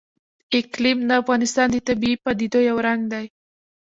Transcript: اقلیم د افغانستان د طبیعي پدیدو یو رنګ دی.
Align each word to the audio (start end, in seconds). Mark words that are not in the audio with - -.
اقلیم 0.59 0.99
د 1.07 1.11
افغانستان 1.21 1.67
د 1.71 1.77
طبیعي 1.87 2.17
پدیدو 2.23 2.59
یو 2.69 2.77
رنګ 2.87 3.01
دی. 3.13 3.25